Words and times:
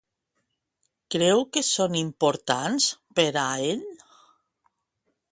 Creu 1.15 1.43
que 1.57 1.61
són 1.67 1.97
importants 1.99 2.87
per 3.19 3.25
a 3.43 3.43
ell? 3.67 3.85